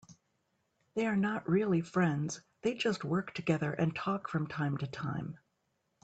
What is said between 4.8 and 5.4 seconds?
time.